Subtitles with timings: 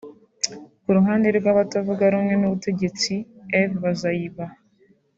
[0.83, 3.13] Ku ruhande rw’abatavugarumwe n’ubutegetsi
[3.59, 4.45] Eve Bazaïba